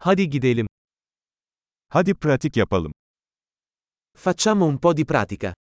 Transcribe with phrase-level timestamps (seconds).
[0.00, 0.66] Hadi gidelim.
[1.88, 2.92] Hadi pratik yapalım.
[4.16, 5.54] Facciamo un po' di pratica.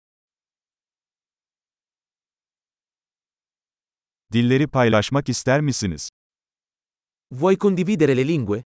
[4.34, 6.10] Dilleri paylaşmak ister misiniz?
[7.32, 8.64] Vuoi condividere le lingue?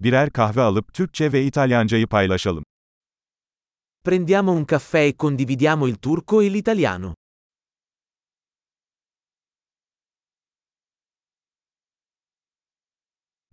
[0.00, 2.64] Birer kahve alıp Türkçe ve İtalyancayı paylaşalım.
[4.04, 7.14] Prendiamo un caffè e condividiamo il turco e l'italiano.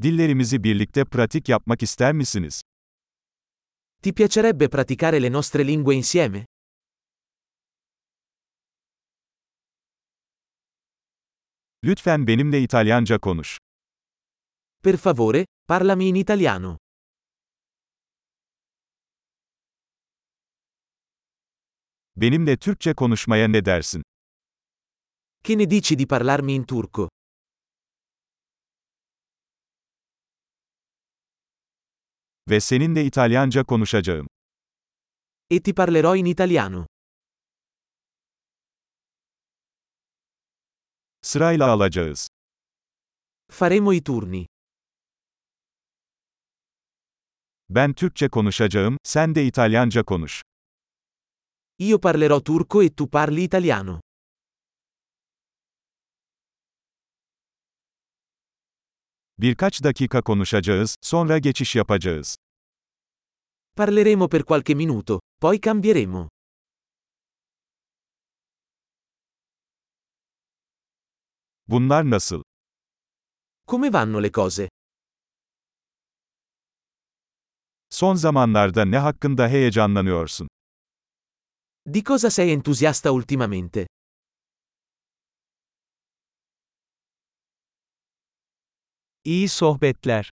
[0.03, 2.61] Dillerimizi birlikte pratik yapmak ister misiniz?
[4.01, 6.45] Ti piacerebbe praticare le nostre lingue insieme?
[11.83, 13.57] Lütfen benimle İtalyanca konuş.
[14.83, 16.77] Per favore, parlami in italiano.
[22.15, 24.03] Benimle Türkçe konuşmaya ne dersin?
[25.43, 27.07] Che ne dici di parlarmi in turco?
[32.49, 34.27] Ve seninle İtalyanca konuşacağım.
[35.49, 36.85] E ti parlerò in italiano.
[41.21, 42.27] Sırayla alacağız.
[43.51, 44.45] Faremo i turni.
[47.69, 50.41] Ben Türkçe konuşacağım, sen de İtalyanca konuş.
[51.79, 53.99] Io parlerò turco e tu parli italiano.
[59.41, 62.37] Birkaç dakika konuşacağız, sonra geçiş yapacağız.
[63.75, 66.29] Parleremo per qualche minuto, poi cambieremo.
[71.67, 72.43] Bunlar nasıl?
[73.67, 74.69] Come vanno le cose?
[77.89, 80.47] Son zamanlarda ne hakkında heyecanlanıyorsun?
[81.93, 83.87] Di cosa sei entusiasta ultimamente?
[89.27, 90.31] İyi sohbetler.